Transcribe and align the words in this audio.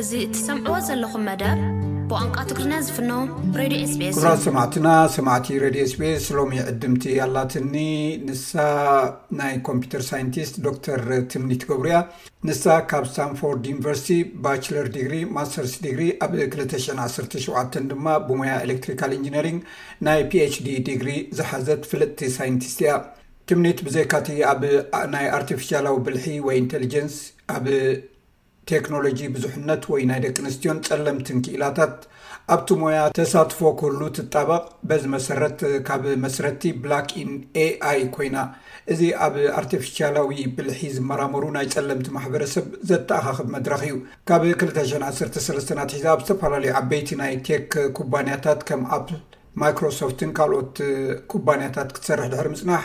እዚ 0.00 0.10
ትሰምዕዎ 0.34 0.74
ዘለኹም 0.86 1.22
መደብ 1.28 1.56
ብቋንቋ 2.10 2.36
ትግሪና 2.50 2.74
ዝፍኖ 2.86 3.10
ሬድ 3.58 3.72
ስስኩራ 3.92 4.30
ሰማዕትና 4.44 4.88
ሰማቲ 5.14 5.46
ረድ 5.62 5.76
ስፔስ 5.92 6.26
ሎሚ 6.36 6.54
ዕድምቲ 6.70 7.04
ኣላትኒ 7.24 7.74
ንሳ 8.26 8.44
ናይ 9.40 9.54
ኮምፒተር 9.68 10.02
ሳይንቲስት 10.10 10.54
ዶር 10.64 11.02
ትምኒት 11.32 11.62
ገብሩያ 11.70 11.96
ንሳ 12.48 12.64
ካብ 12.90 13.06
ስታንፎርድ 13.12 13.64
ዩኒቨርሲቲ 13.72 14.18
ባቸለር 14.44 14.86
ዲግሪ 14.96 15.16
ማስተርስ 15.38 15.74
ዲግሪ 15.86 16.04
ኣብ 16.26 16.34
217 16.42 17.78
ድማ 17.92 18.06
ብሙያ 18.28 18.52
ኤሌትሪካል 18.66 19.14
ኢንጂነሪንግ 19.18 19.58
ናይ 20.08 20.22
ፒችዲ 20.34 20.68
ዲግሪ 20.90 21.10
ዝሓዘት 21.38 21.82
ፍልጥቲ 21.92 22.22
ሳይንቲስቲ 22.38 22.78
እያ 22.86 22.94
ትምኒት 23.50 23.80
ብዘይካቲ 23.88 24.30
ኣብ 24.52 24.62
ናይ 25.16 25.26
ኣርቲፊሻላዊ 25.40 25.96
ብልሒ 26.08 26.28
ወይ 26.48 26.58
ኢንቴሊጀንስ 26.62 27.16
ኣብ 27.56 27.66
ቴክኖሎጂ 28.72 29.20
ብዙሕነት 29.34 29.82
ወይ 29.92 30.02
ናይ 30.10 30.18
ደቂ 30.24 30.36
ኣንስትዮን 30.44 30.78
ፀለምትንክኢላታት 30.88 31.94
ኣብቲ 32.54 32.68
ሞያ 32.80 33.00
ተሳትፎ 33.18 33.60
ክህሉ 33.80 34.00
ትጠበቕ 34.16 34.64
በዚ 34.88 35.04
መሰረት 35.14 35.58
ካብ 35.88 36.04
መስረቲ 36.24 36.62
ብላክ 36.82 37.08
ኢን 37.22 37.30
aኣይ 37.64 38.00
ኮይና 38.14 38.36
እዚ 38.92 39.00
ኣብ 39.24 39.34
ኣርቲፊሻላዊ 39.60 40.30
ብልሒ 40.58 40.80
ዝመራመሩ 40.96 41.44
ናይ 41.56 41.66
ፀለምቲ 41.74 42.08
ማሕበረሰብ 42.16 42.66
ዘተኣኻኽብ 42.90 43.48
መድረኽ 43.56 43.82
እዩ 43.88 43.96
ካብ 44.30 44.44
213ትሒዛ 44.50 46.04
ኣብ 46.14 46.22
ዝተፈላለዩ 46.26 46.72
ዓበይቲ 46.80 47.10
ናይ 47.22 47.34
ቴክ 47.48 47.74
ኩባንያታት 47.98 48.62
ከም 48.70 48.84
ኣፕል 48.98 49.18
ማይክሮሶፍትን 49.62 50.32
ካልኦት 50.38 50.76
ኩባንያታት 51.34 51.88
ክትሰርሕ 51.96 52.26
ድሕሪ 52.34 52.48
ምፅናሕ 52.54 52.84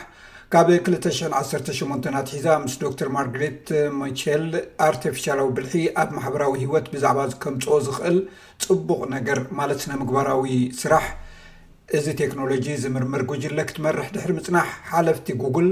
ካብ 0.53 0.67
218ኣትሒዛ 0.71 2.45
ምስ 2.63 2.73
ዶክተር 2.81 3.07
ማርገሬት 3.15 3.67
ሚቸል 3.99 4.43
ኣርቴፊሻራዊ 4.87 5.47
ብልሒ 5.57 5.73
ኣብ 6.01 6.09
ማሕበራዊ 6.17 6.51
ሂወት 6.63 6.87
ብዛዕባ 6.93 7.21
ከምጽኦ 7.43 7.77
ዝኽእል 7.85 8.17
ፅቡቕ 8.65 8.99
ነገር 9.15 9.39
ማለት 9.59 9.81
ንምግባራዊ 9.91 10.53
ስራሕ 10.81 11.07
እዚ 11.99 12.05
ቴክኖሎጂ 12.21 12.67
ዝምርምር 12.83 13.23
ጉጅለ 13.31 13.57
ክትመርሕ 13.71 14.07
ድሕሪ 14.17 14.31
ምፅናሕ 14.39 14.69
ሓለፍቲ 14.91 15.27
ጉግል 15.41 15.69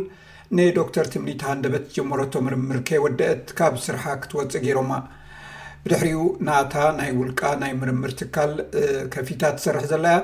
ንዶ 0.59 0.79
ተር 0.95 1.09
ትምኒትሃንደ 1.15 1.63
በት 1.75 1.85
ጀመረቶ 1.97 2.33
ምርምር 2.47 2.79
ከይወደአት 2.89 3.47
ካብ 3.59 3.75
ስርሓ 3.87 4.05
ክትወፅእ 4.23 4.63
ገሮማ 4.67 4.91
ብድሕሪኡ 5.85 6.19
ናታ 6.47 6.73
ናይ 6.97 7.09
ውልቃ 7.19 7.39
ናይ 7.61 7.71
ምርምር 7.81 8.11
ትካል 8.19 8.51
ከፊታት 9.13 9.55
ዝሰርሕ 9.61 9.83
ዘለያ 9.91 10.17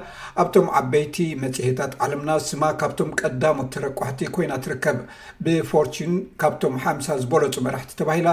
ኣብቶም 0.44 0.68
ዓበይቲ 0.80 1.16
መፅሄታት 1.44 1.94
ዓለምና 2.06 2.30
ስማ 2.50 2.64
ካብቶም 2.82 3.10
ቀዳሞት 3.22 3.70
ተረቋሕቲ 3.76 4.22
ኮይና 4.36 4.54
ትርከብ 4.66 5.00
ብፎርን 5.46 6.14
ካብቶም 6.44 6.76
ሓምሳ 6.86 7.08
ዝበለፁ 7.24 7.56
መራሕቲ 7.68 7.94
ተባሂላ 8.02 8.30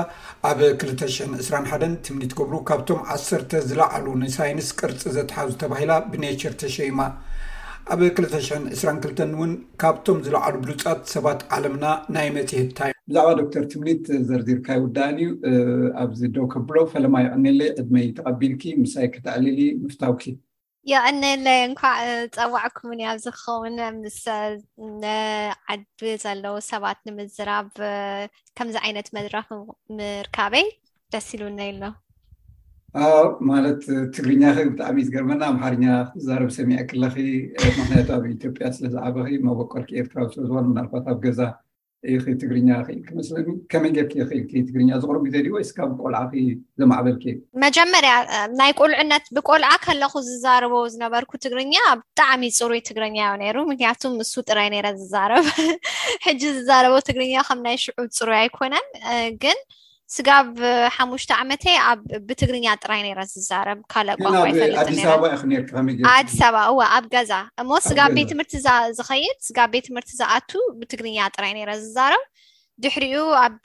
ኣብ 0.51 0.61
221 0.67 1.97
ትምኒት 2.09 2.35
ገብሩ 2.41 2.55
ካብቶም 2.71 3.01
1ሰተ 3.19 3.51
ዝለዓሉ 3.71 4.07
ንሳይንስ 4.25 4.71
ቅርፂ 4.81 5.01
ዘተሓዙ 5.19 5.53
ተባሂላ 5.65 5.93
ብኔቸር 6.13 6.57
ተሸይማ 6.65 7.01
ኣብ 7.95 8.01
222 8.11 9.27
እውን 9.35 9.55
ካብቶም 9.85 10.21
ዝለዕሉ 10.29 10.55
ብሉፃት 10.67 11.01
ሰባት 11.15 11.41
ዓለምና 11.57 11.87
ናይ 12.17 12.29
መፅሄታይ 12.39 12.94
ብዛዕባ 13.09 13.31
ዶክተር 13.39 13.63
ትምኒት 13.73 14.05
ዘርዚርካይ 14.29 14.79
ውዳኣን 14.85 15.17
እዩ 15.23 15.31
ኣብዚ 16.03 16.21
ዶ 16.35 16.47
ከብሎ 16.53 16.77
ፈለማ 16.93 17.15
ይቅኒለይ 17.25 17.71
ዕድመይ 17.81 18.07
ተቐቢልኪ 18.19 18.63
ምሳይ 18.83 19.07
ከተኣሊሊ 19.15 19.61
ምፍታውኪ 19.83 20.23
ይቀኒለይ 20.93 21.59
እንኳዕ 21.67 21.97
ፀዋዕኩም 22.37 22.89
ኣብዚ 23.11 23.27
ክኸውን 23.37 23.77
ምስ 24.03 24.19
ንዓቢ 25.03 25.83
ዘለዉ 26.23 26.55
ሰባት 26.71 26.99
ንምዝራብ 27.09 27.69
ከምዚ 28.59 28.77
ዓይነት 28.85 29.09
መድረ 29.17 29.35
ምርካበይ 29.99 30.65
ደስ 31.15 31.29
ኢሉ 31.39 31.43
ነይ 31.61 31.71
ኣሎ 33.05 33.23
ማለት 33.51 33.83
ትግርኛ 34.15 34.43
ብጣዕሚ 34.71 34.97
እዩዝገርመና 35.03 35.41
ኣምሓርኛ 35.53 35.85
ክትዛረብ 36.09 36.51
ሰሚ 36.57 36.71
ኣክለ 36.83 37.03
ማክንያቱ 37.79 38.09
ኣብ 38.17 38.25
ኢትዮጵያ 38.37 38.67
ስለዝዕበ 38.79 39.17
መበቀልኪ 39.51 39.93
ኤርትራዊ 40.03 40.27
ስለዝኮኑ 40.35 40.67
ናርፋት 40.79 41.07
ብ 41.15 41.19
ገዛ 41.25 41.41
ይክእል 42.13 42.35
ትግርኛ 42.43 42.69
ክእል 42.87 42.99
ክምስሊ 43.07 43.37
ከመይ 43.73 43.93
ገርኪ 43.97 44.15
ክእል 44.51 44.63
ትግርኛ 44.69 44.89
ዝቅር 45.03 45.17
ግዜ 45.27 45.35
ድ 45.47 45.53
ወይስካ 45.57 45.79
ቆልዓ 46.01 46.21
ዝማዕበልኪ 46.81 47.25
እዩ 47.33 47.39
መጀመርያ 47.65 48.13
ናይ 48.61 48.73
ቁልዕነት 48.81 49.25
ብቆልዓ 49.37 49.71
ከለኩ 49.85 50.15
ዝዛርበ 50.29 50.75
ዝነበርኩ 50.95 51.33
ትግርኛ 51.45 51.75
ብጣዕሚ 52.01 52.43
ፅሩይ 52.59 52.83
ትግርኛ 52.89 53.19
ነይሩ 53.45 53.57
ምክንያቱም 53.71 54.19
ንሱ 54.21 54.35
ጥራይ 54.49 54.69
ነይረ 54.75 54.89
ዝዛረብ 55.01 55.45
ሕጂ 56.27 56.41
ዝዛረበ 56.59 56.97
ትግርኛ 57.09 57.35
ከምናይ 57.49 57.79
ሽዑብ 57.85 58.11
ፅሩይ 58.21 58.41
ኣይኮነን 58.45 58.87
ግን 59.45 59.59
ስጋብ 60.15 60.49
ሓሙሽተ 60.97 61.31
ዓመተ 61.43 61.65
ብትግርኛ 62.29 62.67
ጥራይ 62.85 63.01
ነይረ 63.07 63.21
ዝዛረብ 63.33 63.79
ካል 63.93 64.09
ቋ 64.25 64.45
ይልጥኣዲስ 64.51 65.01
ኣበባ 66.13 66.57
እወ 66.73 66.79
ኣብ 66.97 67.05
ገዛ 67.15 67.33
እሞ 67.63 67.71
ስጋብ 67.89 68.11
ቤት 68.19 68.29
ትምህርቲ 68.33 68.53
ዝኸይድ 68.99 69.39
ስጋ 69.49 69.59
ቤት 69.75 69.85
ትምህርቲ 69.89 70.11
ዝኣቱ 70.21 70.51
ብትግርኛ 70.81 71.19
ጥራይ 71.37 71.53
ነይረ 71.59 71.71
ዝዛረብ 71.85 72.25
ድሕሪኡ 72.85 73.25
ኣብ 73.45 73.57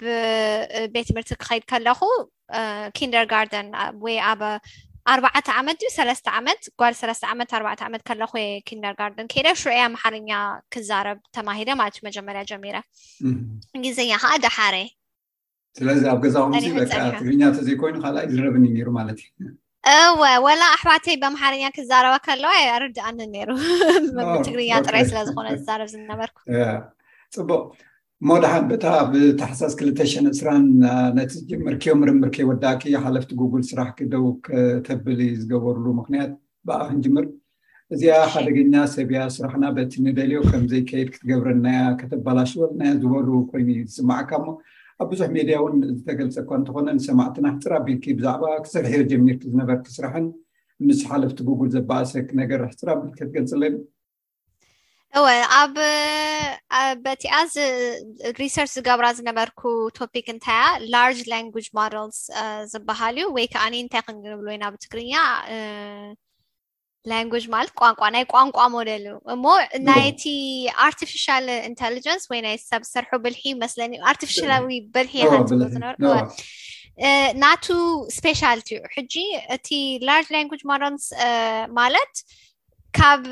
ቤት 0.94 1.06
ትምህርቲ 1.12 1.30
ክከይድ 1.42 1.64
ከለኹ 1.72 2.00
ኪንደርጋርደን 2.98 3.68
ወይ 4.06 4.18
ኣብ 4.34 4.42
ኣርባዕተ 5.12 5.48
ዓመት 5.60 5.78
ዩ 5.86 5.88
ሰለስተ 5.98 6.28
ዓመት 6.40 6.60
ጓል 6.80 6.96
ሰለስተ 7.02 7.24
ዓመት 7.34 7.52
ኣርባዕ 7.58 7.76
ዓመት 7.90 8.02
ከለ 8.08 8.22
ኪንደርጋርደን 8.70 9.30
ከይደ 9.32 9.48
ሽዑያ 9.62 9.84
መሓልኛ 9.96 10.30
ክዛረብ 10.74 11.20
ተማሂደ 11.38 11.70
ማለት 11.80 11.96
እዩ 11.98 12.04
መጀመርያ 12.10 12.42
ጀሚረ 12.52 12.80
ግዜኛ 13.86 14.12
ከዓ 14.24 14.34
ዳሓረ 14.46 14.76
ስለዚ 15.78 16.02
ኣብ 16.12 16.20
ገዛኹ 16.26 16.48
ትግርኛተ 17.18 17.58
ዘይኮይኑ 17.68 17.96
ካልኣይ 18.04 18.26
ዝረብን 18.36 18.64
እዩ 18.70 18.78
ሩ 18.86 18.90
ማለት 19.00 19.20
እዩእወወላ 19.92 20.64
ኣሕዋተይ 20.78 21.16
በማሓርኛ 21.22 21.66
ክዛረበ 21.76 22.16
ከለዋ 22.26 22.52
ኣርድኣን 22.76 23.20
ይሩ 23.42 23.50
ትግርኛ 24.48 24.72
ጥረይ 24.88 25.04
ስለዝኮነ 25.12 25.48
ዝረብ 25.68 25.88
ዝነበርኩ 25.94 26.38
ፅቡቅ 27.36 27.62
ሞድሓን 28.30 28.66
በታ 28.70 28.86
ኣብተሓሳስ 29.02 29.74
ክልተሸን 29.80 30.26
እስራን 30.34 30.64
ነቲ 31.18 31.30
ዝጀምር 31.42 31.76
ከዮ 31.84 31.94
ምርምር 32.00 32.30
ከይወዳኪ 32.36 32.82
ሓለፍቲ 33.04 33.32
ጉግል 33.42 33.62
ስራሕ 33.70 33.90
ክደው 34.00 34.26
ክተብል 34.48 35.20
ዝገበርሉ 35.42 35.86
ምክንያት 36.02 36.32
ብኣክንጅምር 36.70 37.28
እዚኣ 37.94 38.18
ሓደገኛ 38.34 38.74
ሰብያ 38.96 39.20
ስራሕና 39.36 39.66
በቲ 39.78 39.94
ንደልዮ 40.08 40.40
ከምዘይከይድ 40.50 41.08
ክትገብረናያ 41.14 41.80
ከተባላሽበና 42.02 42.82
ዝበሉ 43.04 43.28
ኮይኑ 43.52 43.68
እዩ 43.76 43.80
ዝስማዓካ 43.92 44.30
ሞ 44.44 44.48
ኣብ 45.04 45.08
ብዙሕ 45.12 45.28
ሜድያ 45.36 45.58
እውን 45.62 45.76
ዝተገልፀኳ 45.98 46.50
እንትኾነ 46.60 46.88
ንሰማዕትና 46.98 47.46
ሕፅራቢል 47.56 48.00
ብዛዕባ 48.20 48.44
ክሰርሕዮ 48.66 49.02
ጀሚርቲ 49.12 49.44
ዝነበር 49.52 49.78
ክ 49.84 49.88
ስራሕን 49.98 50.26
ምስ 50.88 51.00
ሓለፍቲ 51.12 51.38
ጉግል 51.50 51.70
ዘበኣሰ 51.76 52.12
ነገር 52.42 52.60
ሕፅራቢልከ 52.72 53.20
ትገልፅ 53.28 53.52
ኣለኒ 53.58 53.76
እወ 55.20 55.26
ኣብ 55.62 55.76
በቲኣ 57.06 57.36
ሪሰር 58.42 58.68
ዝገብራ 58.76 59.06
ዝነበርኩ 59.20 59.62
ቶፒክ 60.00 60.28
እንታእያ 60.36 60.66
ላርጅ 60.96 61.22
ላንጅ 61.34 61.68
ማደስ 61.80 62.20
ዝበሃል 62.74 63.16
እዩ 63.22 63.30
ወይ 63.38 63.48
ከዓ 63.54 63.66
እንታይ 63.84 64.04
ክንግንብሎወኢና 64.08 64.66
ብትግርኛ 64.74 65.14
ላንግጅ 67.12 67.44
ማለት 67.54 67.72
ቋንቋ 67.82 68.02
ናይ 68.16 68.24
ቋንቋ 68.34 68.58
ሞደል 68.76 69.04
እዩ 69.10 69.14
እሞ 69.36 69.44
ናይቲ 69.90 70.24
ኣርቲፊል 70.86 71.46
ኢንተንስ 71.70 72.24
ወይ 72.32 72.40
ናይ 72.46 72.56
ሰብ 72.70 72.82
ዝሰርሑ 72.88 73.12
ብልሒ 73.26 73.42
መስለኒ 73.64 73.94
ኣርቲፊላዊ 74.12 74.78
ብልሒ 74.96 75.16
ነበር 75.88 76.20
ናቱ 77.44 77.66
ስፔሻልቲ 78.18 78.70
እዩ 78.78 78.88
ሕጂ 78.96 79.14
እቲ 79.56 79.68
ላርጅ 80.08 80.30
ላንግጅ 80.36 80.62
ማደልስ 80.72 81.06
ማለት 81.80 82.14
ካብ 82.98 83.24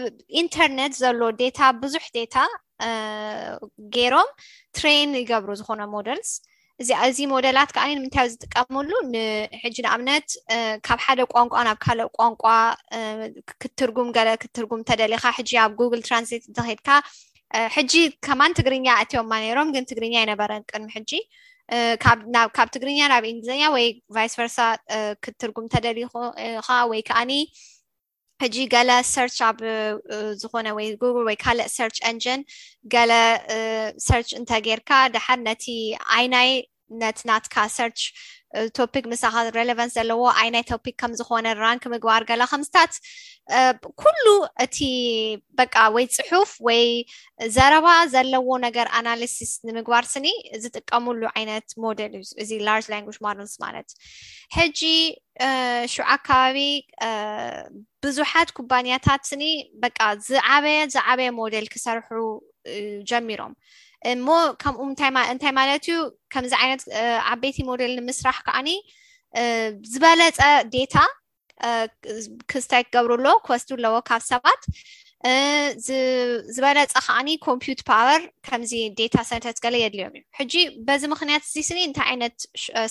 ኢንተርነት 0.42 0.94
ዘሎ 1.04 1.22
ዴታ 1.42 1.60
ብዙሕ 1.84 2.06
ዴታ 2.18 2.38
ገይሮም 3.96 4.30
ትሬን 4.78 5.12
ይገብሩ 5.22 5.50
ዝኮነ 5.60 5.82
ሞደልስ 5.96 6.32
እዚኣ 6.82 6.98
እዚ 7.12 7.20
ሞደላት 7.32 7.70
ከዓኒ 7.76 7.92
ንምንታ 7.98 8.18
ዝጥቀመሉ 8.32 8.90
ንሕጂ 9.14 9.76
ንኣብነት 9.86 10.28
ካብ 10.88 11.00
ሓደ 11.06 11.20
ቋንቋ 11.34 11.56
ናብ 11.68 11.78
ካልእ 11.86 12.10
ቋንቋ 12.18 12.44
ክትትርጉም 13.62 14.10
ገለ 14.18 14.28
ክትትርጉም 14.44 14.82
ተደሊካ 14.90 15.24
ሕጂ 15.38 15.52
ኣብ 15.64 15.72
ጉግል 15.80 16.02
ትራንስሌት 16.08 16.44
እንተከድካ 16.50 16.90
ሕጂ 17.76 17.94
ከማን 18.28 18.56
ትግርኛ 18.60 18.86
ኣእትዮማ 19.00 19.32
ነይሮም 19.46 19.70
ግን 19.76 19.88
ትግርኛ 19.92 20.16
ይነበረን 20.26 20.64
ቅሚ 20.72 20.86
ሕጂ 20.98 21.12
ካብ 22.58 22.70
ትግርኛ 22.76 23.00
ናብ 23.14 23.26
እንግሊዘኛ 23.32 23.64
ወይ 23.78 23.88
ቫይስቨርሳ 24.18 24.58
ክትርጉም 25.26 25.66
ተደሊካ 25.76 26.68
ወይ 26.94 27.02
ከዓኒ 27.10 27.32
ሕጂ 28.44 28.56
ገለ 28.74 28.90
ሰር 29.14 29.30
ኣብ 29.50 29.58
ዝኾነ 30.40 30.68
ወይ 30.78 30.88
ጉግል 31.02 31.24
ወይ 31.30 31.38
ካልእ 31.44 31.70
ሰር 31.78 31.90
ንጂን 32.16 32.42
ገለ 32.94 33.12
ሰርች 34.08 34.30
እንተ 34.40 34.50
ጌይርካ 34.66 34.92
ድሓር 35.14 35.40
ነቲ 35.48 35.66
ዓይ 36.18 36.26
ናይ 36.34 36.50
ነቲ 37.04 37.18
ናትካ 37.30 37.56
ሰርች 37.78 38.00
ቶፒክ 38.78 39.06
ምስኻ 39.12 39.34
ሬለቨንስ 39.58 39.94
ዘለዎ 39.98 40.22
ኣይ 40.42 40.50
ናይ 40.56 40.64
ቶፒክ 40.72 40.96
ከም 41.02 41.12
ዝኮነ 41.20 41.48
ራንክ 41.66 41.84
ምግባር 41.94 42.22
ገላ 42.30 42.44
ከምስታት 42.52 42.94
ኩሉ 44.02 44.26
እቲ 44.66 44.78
በ 45.58 45.64
ወይ 45.96 46.06
ፅሑፍ 46.18 46.52
ወይ 46.68 46.84
ዘረባ 47.56 47.88
ዘለዎ 48.14 48.48
ነገር 48.66 48.88
ኣናሊሲስ 49.00 49.52
ንምግባር 49.70 50.06
ስኒ 50.14 50.28
ዝጥቀምሉ 50.64 51.22
ዓይነት 51.38 51.68
ሞደል 51.86 52.14
እዩ 52.20 52.24
እዚ 52.44 52.52
ላርጅ 52.68 52.86
ላንግጅ 52.94 53.18
ማርንስ 53.28 53.54
ማለት 53.66 53.90
ሕጂ 54.58 54.82
ሽዕ 55.96 56.06
ኣከባቢ 56.16 56.60
ብዙሓት 58.06 58.50
ኩባንያታት 58.60 59.24
ስኒ 59.32 59.44
በ 59.82 59.86
ዝዓበየ 60.30 60.80
ዝዓበየ 60.96 61.30
ሞደል 61.42 61.68
ክሰርሑ 61.76 62.20
ጀሚሮም 63.10 63.54
እሞ 64.12 64.28
ከምኡ 64.64 64.84
እንታይ 65.32 65.52
ማለት 65.60 65.84
ዩ 65.90 65.94
ከምዚ 66.34 66.54
ዓይነት 66.64 66.84
ዓበይቲ 67.32 67.58
ሞደል 67.70 67.92
ንምስራሕ 68.00 68.38
ከዓኒ 68.48 68.70
ዝበለፀ 69.94 70.40
ዴታ 70.76 70.96
ክዝታይ 72.52 72.84
ክገብርሎ 72.88 73.28
ክወስድ 73.46 73.72
ኣለዎ 73.78 73.96
ካብ 74.10 74.22
ሰባት 74.32 74.62
ዝበለፀ 76.56 76.92
ከዓኒ 77.08 77.30
ኮምፒት 77.48 77.80
ፓወር 77.88 78.22
ከምዚ 78.48 78.74
ዴታ 79.00 79.16
ሰነተት 79.30 79.58
ገለ 79.66 79.76
የድልዮም 79.84 80.14
እዩ 80.20 80.24
ሕጂ 80.40 80.54
በዚ 80.88 81.04
ምክንያት 81.14 81.44
እዚ 81.48 81.56
ስኒ 81.70 81.80
እንታይ 81.90 82.08
ዓይነት 82.12 82.36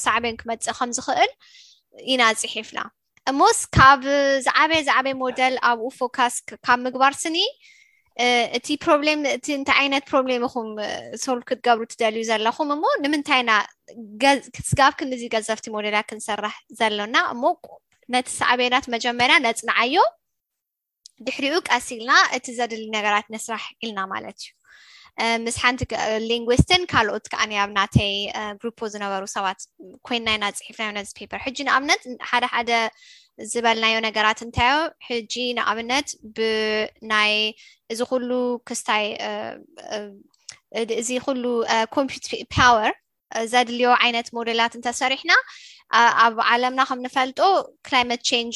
ሳዕብን 0.07 0.37
ክመፅእ 0.43 0.77
ከምዝኽእል 0.81 1.33
ኢናፅሒፍና 2.15 2.79
እሞስ 3.31 3.59
ካብ 3.77 4.03
ዝዓበየ 4.49 4.83
ዛዓበይ 4.89 5.15
ሞደል 5.25 5.55
ኣብኡ 5.71 5.89
ፎካስ 6.01 6.35
ካብ 6.67 6.79
ምግባር 6.87 7.15
ስኒ 7.23 7.39
እሮእቲ 8.59 9.47
እንታይ 9.57 9.77
ዓይነት 9.81 10.05
ፕሮብሌም 10.11 10.43
ኹም 10.53 10.69
ሰል 11.25 11.41
ክትገብሩ 11.49 11.83
ትደልዩ 11.93 12.23
ዘለኹም 12.29 12.69
እሞ 12.77 12.85
ንምንታይና 13.03 13.51
ጋብክ 14.23 15.01
ንዚ 15.11 15.23
ገዘፍቲ 15.35 15.67
ሞዴላ 15.75 15.99
ክንሰራሕ 16.11 16.55
ዘለና 16.79 17.17
እሞ 17.35 17.43
ነቲ 18.15 18.29
ሳዕበናት 18.41 18.85
መጀመርያ 18.95 19.37
ነፅንዓዮ 19.47 19.97
ድሕሪኡ 21.27 21.57
ቀስ 21.69 21.87
ኢልና 21.97 22.13
እቲ 22.37 22.47
ዘድልዩ 22.59 22.89
ነገራት 22.97 23.27
ነስራሕ 23.35 23.65
ኢልና 23.85 24.01
ማለት 24.15 24.39
እዩ 24.45 24.55
ምስ 25.45 25.55
ሓንቲ 25.65 25.83
ሊንግስትን 26.31 26.83
ካልኦት 26.93 27.27
ከዓኣብ 27.33 27.71
ናተይ 27.77 28.17
ግሪፖ 28.63 28.81
ዝነበሩ 28.95 29.23
ሰባት 29.37 29.61
ኮይና 30.07 30.27
ኢና 30.37 30.45
ፅሒፍና 30.59 30.89
ነዚ 30.99 31.11
ፔፐር 31.19 31.41
ሕጂ 31.45 31.57
ንኣብነት 31.69 32.03
ሓደሓደ 32.33 32.71
ዝበልናዮ 33.53 33.97
ነገራት 34.09 34.39
እንታዮ 34.45 34.75
ሕጂ 35.09 35.35
ንኣብነት 35.57 36.09
ብናይ 36.37 37.33
እዚ 37.93 38.01
ኩሉ 38.11 38.31
ክስታይ 38.69 39.05
እዚ 41.01 41.09
ኩሉ 41.27 41.45
ኮምፒት 41.97 42.25
ፓወር 42.55 42.91
ዘድልዮ 43.53 43.89
ዓይነት 44.05 44.27
ሞዴላት 44.37 44.73
እንተሰሪሕና 44.79 45.33
ኣብ 46.25 46.35
ዓለምና 46.53 46.81
ከም 46.89 47.01
ንፈልጦ 47.07 47.41
ክላይማት 47.87 48.21
ቸንጅ 48.31 48.55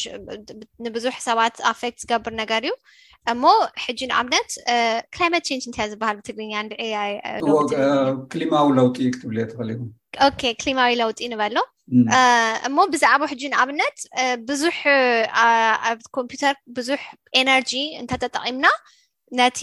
ንቡዙሕ 0.84 1.16
ሰባት 1.28 1.54
ኣፌክት 1.72 1.98
ዝገብር 2.04 2.32
ነገር 2.42 2.60
እዩ 2.66 2.72
እሞ 3.32 3.42
ሕጂ 3.84 4.00
ንኣብነት 4.10 4.50
ክላይማት 5.14 5.42
ቸንጅ 5.48 5.62
እንታ 5.68 5.78
ዝበሃል 5.92 6.16
ብትግርኛ 6.20 6.52
ንዕክሊማዊ 6.68 8.66
ለውጢ 8.78 8.98
ክትብተኽእሊኩም 9.14 9.88
ኦ 10.24 10.28
ክሊማዊ 10.60 10.90
ለውጢ 11.00 11.18
ንበሉ 11.32 11.56
እሞ 12.68 12.76
ብዛዕባ 12.92 13.22
ሕጂ 13.32 13.42
ንኣብነት 13.52 13.98
ብዙሕ 14.48 14.78
ኣ 15.42 15.92
ኮምፒተር 16.16 16.54
ብዙሕ 16.76 17.00
ኤነርጂ 17.40 17.72
እንተተጠቂምና 18.00 18.66
ነቲ 19.40 19.58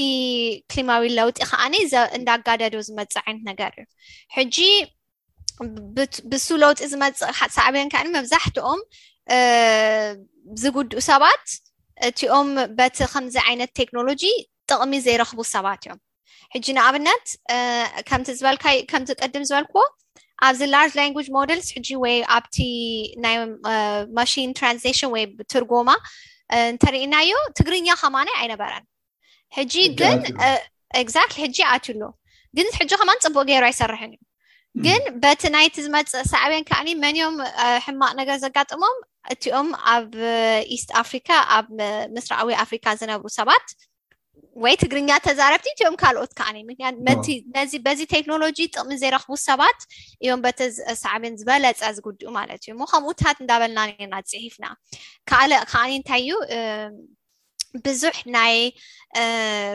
ክሊማዊ 0.71 1.03
ለውጢ 1.19 1.39
ከዓኒ 1.51 1.75
እንዳጋደዶ 2.17 2.75
ዝመፅእ 2.87 3.17
ዓይነት 3.25 3.43
ነገር 3.51 3.71
እዩ 3.83 3.87
ሕጂ 4.37 4.57
ብሱ 6.31 6.47
ለውጢ 6.63 6.79
ዝመፅ 6.93 7.21
ሳዕብዮን 7.57 7.91
ከዓ 7.93 8.01
መብዛሕትኦም 8.17 8.81
ዝጉድኡ 10.63 10.99
ሰባት 11.11 11.45
እትኦም 12.07 12.49
በቲ 12.77 12.97
ከምዚ 13.13 13.35
ዓይነት 13.47 13.71
ቴክኖሎጂ 13.79 14.23
ጥቅሚ 14.71 14.93
ዘይረክቡ 15.05 15.39
ሰባት 15.55 15.81
እዮም 15.85 15.99
ሕጂ 16.53 16.65
ንኣብነት 16.77 17.25
ከም 18.09 18.21
ዝበልከምቅድም 18.39 19.45
ዝበልክዎ 19.49 19.81
ኣብዚ 20.45 20.61
ላርጅ 20.73 20.93
ላንግጅ 20.99 21.27
ማደልስ 21.37 21.67
ሕጂ 21.75 21.87
ወይ 22.03 22.15
ኣብቲ 22.35 22.55
ናይ 23.23 23.35
ማሽን 24.17 24.51
ትራንዚሽን 24.59 25.09
ወይ 25.15 25.23
ትርጎማ 25.53 25.89
እንተርእናዩ 26.57 27.29
ትግርኛ 27.57 27.87
ከማነ 28.01 28.29
ኣይነበረን 28.41 28.85
ሕጂ 29.57 29.73
ግን 29.99 30.19
ግዛሊ 31.07 31.31
ሕጂ 31.43 31.57
ኣትዩሎ 31.73 32.03
ግን 32.57 32.67
ሕጂ 32.79 32.91
ከማ 33.01 33.11
ፅቡቅ 33.25 33.45
ገይሩ 33.49 33.63
ኣይሰርሐን 33.69 34.13
እዩ 34.17 34.21
ግን 34.85 35.03
በቲ 35.23 35.41
ናይቲ 35.55 35.75
ዝመፅእ 35.85 36.17
ሰዕብን 36.33 36.63
ከዓኒ 36.69 36.89
መን 37.03 37.15
ዮም 37.21 37.35
ሕማቅ 37.85 38.11
ነገር 38.19 38.35
ዘጋጥሞም 38.45 38.97
እትኦም 39.33 39.69
ኣብ 39.93 40.09
ኢስት 40.75 40.89
ኣፍሪካ 41.03 41.29
ኣብ 41.57 41.67
ምስራእዊ 42.15 42.55
ኣፍሪካ 42.63 42.85
ዝነብሩ 42.99 43.27
ሰባት 43.39 43.65
ወይ 44.63 44.75
ትግርኛ 44.81 45.09
ተዛረብቲት 45.25 45.79
ዮም 45.83 45.95
ካልኦት 46.01 46.31
ከዓ 46.37 46.47
ም 46.67 46.69
በዚ 47.87 47.99
ቴክኖሎጂ 48.13 48.57
ጥቅሚ 48.73 48.91
ዘይረክቡ 49.01 49.33
ሰባት 49.49 49.79
እዮም 50.23 50.41
በቲ 50.45 50.59
ሳዕብን 51.03 51.33
ዝበለፀ 51.41 51.81
ዝጉድኡ 51.97 52.29
ማለት 52.37 52.61
እዩ 52.65 52.73
ሞ 52.79 52.83
ከምኡታት 52.91 53.37
እንዳበልና 53.43 53.83
ርና 54.01 54.15
ትፅሒፍና 54.29 54.65
ካ 55.31 55.41
ከዓኒ 55.71 55.91
እንታይ 55.99 56.23
እዩ 56.25 56.31
ብዙሕ 57.85 58.17
ናይ 58.37 58.55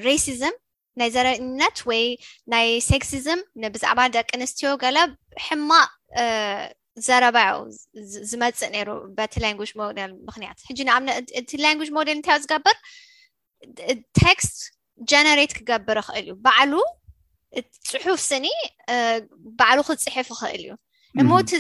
ሬሲዝም 0.09 0.57
ናይ 1.01 1.11
ዘረነት 1.17 1.79
ወይ 1.91 2.03
ናይ 2.55 2.67
ሴክሲዝም 2.91 3.43
ንብዛዕባ 3.65 4.01
ደቂ 4.17 4.31
ኣንስትዮ 4.39 4.71
ገለ 4.83 4.99
ሕማቅ 5.47 5.91
ዘረባኡ 7.07 7.55
ዝመፅእ 8.31 8.71
ነይሩ 8.75 8.89
በቲ 9.19 9.35
ላንግሽ 9.45 9.71
ሞደል 9.83 10.11
ምክንያት 10.29 10.59
ሕጂ 10.69 10.79
ንኣእቲ 10.89 11.51
ላንግጅ 11.65 11.91
ሞደል 11.99 12.17
እንታይ 12.19 12.37
ዩ 12.39 12.43
ዝገብር 12.47 12.77
ቴክስት 14.21 14.57
ጀነሬት 15.11 15.53
ክገብር 15.59 15.99
ይክእል 16.03 16.19
እዩ 16.29 16.35
ባዕሉ 16.47 16.73
ፅሑፍ 17.91 18.19
ስኒ 18.31 18.47
ባዕሉ 19.61 19.79
ክፅሕፍ 19.89 20.29
ይኽእል 20.35 20.65
እዩ 20.65 20.75
እሞቲ 21.23 21.51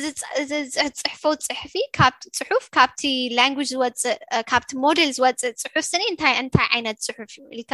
ዝፅሕፈ 0.49 1.22
ፅሕፊ 1.49 1.72
ካብቲ 1.99 2.22
ፅሑፍ 2.38 2.64
ካብቲ 2.76 3.02
ላንግጅ 3.38 3.70
ፅእካብቲ 4.02 4.70
ሞደል 4.84 5.10
ዝወፅእ 5.16 5.52
ፅሑፍ 5.64 5.84
ስኒ 5.93 6.04
እንታይ 6.12 6.34
ዓይነት 6.76 7.00
ፅሑፍ 7.08 7.32
እዩ 7.38 7.44
ኢልካ 7.62 7.72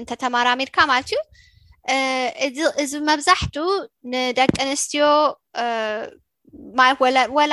እንተተመራሚድካ 0.00 0.76
ማለት 0.92 1.10
እዩ 2.46 2.58
እዚ 2.84 2.92
መብዛሕትኡ 3.10 3.66
ንደቂ 4.14 4.52
ኣንስትዮ 4.66 5.04
ወላ 7.36 7.52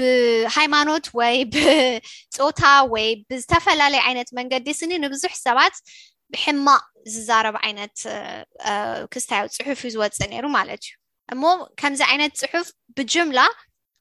ብሃይማኖት 0.00 1.06
ወይ 1.18 1.34
ብፆታ 1.52 2.62
ወይ 2.94 3.08
ብዝተፈላለዩ 3.30 4.00
ዓይነት 4.08 4.30
መንገዲ 4.38 4.66
ስኒ 4.80 4.92
ንብዙሕ 5.04 5.32
ሰባት 5.46 5.74
ብሕማቅ 6.32 6.84
ዝዛረብ 7.12 7.56
ዓይነት 7.66 7.96
ክስታዮ 9.12 9.44
ፅሑፍ 9.58 9.80
እዩ 9.88 9.92
ዝወፅእ 9.94 10.28
ነይሩ 10.32 10.46
ማለት 10.58 10.82
እዩ 10.88 10.92
እሞ 11.34 11.42
ከምዚ 11.80 12.00
ዓይነት 12.10 12.34
ፅሑፍ 12.42 12.66
ብጅምላ 12.98 13.40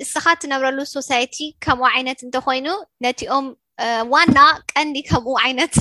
እእስኻት 0.03 0.39
ትነብረሉ 0.45 0.79
ሶሳይቲ 0.97 1.37
ከምኡ 1.67 1.87
ዓይነት 1.95 2.19
እንተኮይኑ 2.27 2.67
ነቲኦም 3.07 3.47
ዋና 4.13 4.39
ቀንዲ 4.73 4.97
ከምኡ 5.11 5.33
ዓይነት 5.45 5.77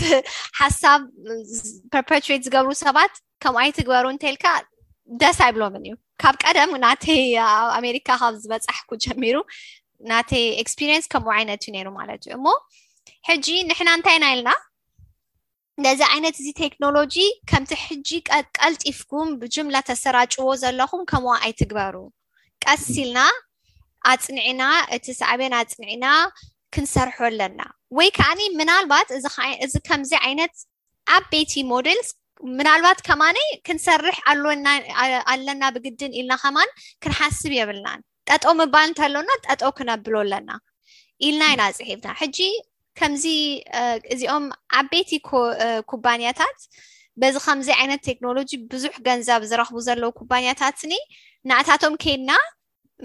ሓሳብ 0.59 1.01
ፐርፔትሬት 1.93 2.43
ዝገብሩ 2.47 2.71
ሰባት 2.85 3.13
ከምኡ 3.43 3.59
ኣይትግበሩ 3.65 4.05
እንተይልካ 4.13 4.45
ደስ 5.21 5.39
ኣይብሎምን 5.47 5.83
እዩ 5.87 5.93
ካብ 6.21 6.35
ቀደም 6.43 6.71
ናተይ 6.83 7.21
ኣብ 7.47 7.67
ኣሜሪካ 7.79 8.07
ካብ 8.21 8.33
ዝበፃሕኩ 8.43 8.89
ጀሚሩ 9.05 9.35
ናተይ 10.11 10.45
ኤክስፒሪንስ 10.63 11.05
ከምኡ 11.13 11.31
ዓይነት 11.39 11.61
እዩ 11.65 11.71
ነይሩ 11.75 11.89
ማለት 11.99 12.21
እዩ 12.25 12.31
እሞ 12.37 12.45
ሕጂ 13.29 13.47
ንሕና 13.69 13.89
እንታይ 13.97 14.17
ና 14.23 14.31
ኢልና 14.35 14.51
ነዚ 15.85 15.99
ዓይነት 16.13 16.35
እዚ 16.41 16.47
ቴክኖሎጂ 16.63 17.15
ከምቲ 17.51 17.71
ሕጂ 17.85 18.09
ቀልጢፍኩም 18.59 19.29
ብጅምለ 19.43 19.75
ተሰራጭዎ 19.89 20.47
ዘለኩም 20.63 21.03
ከምኡ 21.11 21.33
ኣይትግበሩ 21.45 21.95
ቀሲኢልና 22.65 23.19
ኣፅንዕና 24.11 24.61
እቲ 24.97 25.05
ሳዕበን 25.21 25.53
ኣፅንዒና 25.61 26.05
ክንሰርሑ 26.75 27.17
ኣለና 27.29 27.59
ወይ 27.97 28.09
ከዓኒ 28.17 28.41
ምናልባት 28.59 29.09
እዚ 29.65 29.73
ከምዚ 29.87 30.11
ዓይነት 30.27 30.53
ዓበይቲ 31.15 31.53
ሞደልስ 31.71 32.09
ምናልባት 32.59 32.99
ከማነ 33.07 33.37
ክንሰርሕ 33.67 34.17
ኣለና 35.31 35.61
ብግድን 35.75 36.15
ኢልና 36.19 36.33
ከማን 36.43 36.69
ክንሓስብ 37.03 37.51
የብልናን 37.57 38.01
ጠጦ 38.29 38.43
ምባል 38.59 38.85
እንተለውና 38.89 39.31
ጠጦ 39.45 39.61
ክነብሎ 39.77 40.15
ኣለና 40.23 40.49
ኢልና 41.27 41.43
ኢናፅሒፍና 41.55 42.09
ሕጂ 42.21 42.39
ከምዚ 42.99 43.25
እዚኦም 44.13 44.45
ዓበይቲ 44.81 45.11
ኩባንያታት 45.91 46.57
በዚ 47.21 47.35
ከምዚ 47.45 47.69
ዓይነት 47.79 48.01
ቴክኖሎጂ 48.09 48.49
ብዙሕ 48.73 48.93
ገንዛብ 49.07 49.41
ዝረኽቡ 49.51 49.77
ዘለዉ 49.87 50.11
ኩባንያታት 50.19 50.79
ኒ 50.91 50.95
ንእታቶም 51.49 51.95
ከይድና 52.03 52.31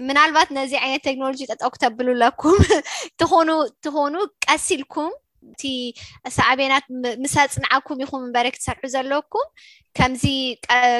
ምናልባት 0.07 0.49
ነዚ 0.57 0.71
ዓይነት 0.83 1.01
ቴክኖሎጂ 1.07 1.41
ጠጠ 1.53 1.61
ክተብሉለኩም 1.75 2.57
እእትኾኑ 3.07 3.49
ቀሲልኩም 4.45 5.09
እቲ 5.51 5.63
ሳኣብናት 6.35 6.85
ምሳፅንዓኩም 7.23 7.99
ይኹም 8.03 8.21
እንበሪ 8.25 8.47
ክትሰርሑ 8.55 8.83
ዘለኩም 8.95 9.47
ከዚ 9.97 10.23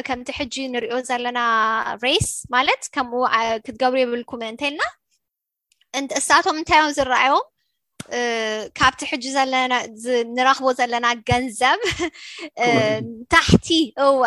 ከምቲ 0.08 0.29
ሕጂ 0.39 0.56
ንሪኦ 0.74 0.98
ዘለና 1.10 1.39
ሬስ 2.03 2.29
ማለት 2.56 2.84
ከምኡ 2.96 3.24
ክትገብሩ 3.65 4.00
ይብልኩም 4.03 4.44
እ 4.46 4.50
እንተይልና 4.51 4.82
እሳቶም 6.20 6.60
እንታይዮም 6.62 6.96
ዝረኣዮም 7.00 7.46
ካብቲ 8.79 9.01
ሕጂ 9.12 9.25
ለና 9.53 9.74
ንረኽቦ 10.38 10.68
ዘለና 10.79 11.08
ገንዘብ 11.32 11.79
ታሕቲ 13.36 13.68
እወ 14.08 14.24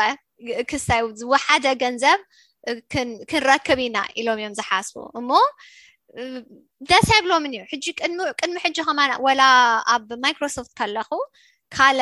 ክሳይ 0.70 1.00
ዝወሓደ 1.22 1.64
ገንዘብ 1.84 2.20
ክንረክብ 3.30 3.78
ኢና 3.86 3.98
ኢሎም 4.20 4.38
እዮም 4.40 4.54
ዝሓስቡ 4.58 4.96
እሞ 5.20 5.30
ደስይ 6.90 7.20
ብሎምን 7.26 7.52
እዩ 7.76 7.86
ቅድሚ 8.40 8.58
ሕጂ 8.64 8.76
ከማ 8.88 9.00
ወላ 9.26 9.42
ኣብ 9.94 10.08
ማይክሮሶፍት 10.24 10.72
ከለኩ 10.80 11.12
ካል 11.76 12.00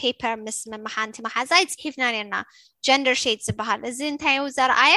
ፔፐር 0.00 0.32
ምስ 0.46 0.58
ምምሓንቲ 0.72 1.16
መሓዛይ 1.26 1.62
ፅሒፍና 1.74 2.02
ነርና 2.16 2.36
ጀንደር 2.86 3.16
ድ 3.38 3.42
ዝበሃል 3.46 3.80
እዚ 3.90 4.00
እንታይ 4.12 4.36
ዘርኣየ 4.58 4.96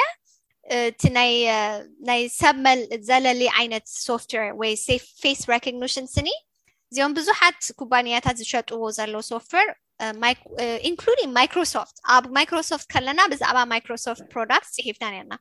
እቲ 0.76 1.02
ናይ 1.16 2.20
ሰብ 2.40 2.56
ዘለሊ 3.08 3.42
ዓይነት 3.60 3.86
ሶፍትዌር 4.08 4.46
ወይ 4.60 4.72
ፌስ 5.22 5.40
ሬኮግኒሽን 5.54 6.06
ስኒ 6.16 6.28
እዚኦም 6.90 7.14
ቡዙሓት 7.18 7.60
ኩባንያታት 7.82 8.36
ዝሸጥዎ 8.42 8.82
ዘለዉ 8.98 9.22
ሶፍትዌር 9.32 9.68
ንን 10.04 10.16
ማኮሮሶፍት 11.38 11.96
ኣብ 12.14 12.24
ማይክሮሶፍት 12.38 12.86
ከለና 12.92 13.20
ብዛዕባ 13.32 13.58
ማይክሮሶፍት 13.72 14.24
ፕሮዳክት 14.32 14.70
ፅሒፍና 14.78 15.04
ነርና 15.14 15.32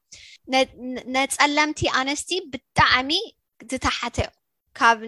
ነፀለምቲ 1.15 1.81
ኣነስቲ 2.01 2.31
ብጣዕሚ 2.53 3.11
ዝተሓተ 3.73 4.17
ካብ 4.79 5.01